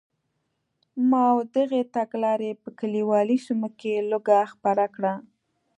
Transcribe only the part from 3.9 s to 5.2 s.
لوږه خپره کړه.